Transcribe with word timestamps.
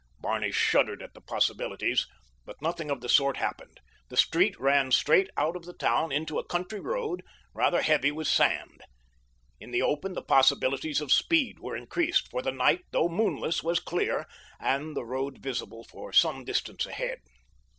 Barney 0.19 0.51
shuddered 0.51 1.03
at 1.03 1.13
the 1.13 1.21
possibilities; 1.21 2.07
but 2.43 2.59
nothing 2.59 2.89
of 2.89 3.01
the 3.01 3.07
sort 3.07 3.37
happened. 3.37 3.79
The 4.09 4.17
street 4.17 4.59
ran 4.59 4.89
straight 4.89 5.29
out 5.37 5.55
of 5.55 5.65
the 5.65 5.75
town 5.77 6.11
into 6.11 6.39
a 6.39 6.43
country 6.43 6.79
road, 6.79 7.21
rather 7.53 7.83
heavy 7.83 8.09
with 8.11 8.27
sand. 8.27 8.81
In 9.59 9.69
the 9.69 9.83
open 9.83 10.13
the 10.13 10.23
possibilities 10.23 11.01
of 11.01 11.11
speed 11.11 11.59
were 11.59 11.75
increased, 11.77 12.29
for 12.31 12.41
the 12.41 12.51
night, 12.51 12.81
though 12.89 13.09
moonless, 13.09 13.61
was 13.61 13.79
clear, 13.79 14.25
and 14.59 14.95
the 14.97 15.05
road 15.05 15.37
visible 15.37 15.83
for 15.83 16.11
some 16.11 16.43
distance 16.45 16.87
ahead. 16.87 17.19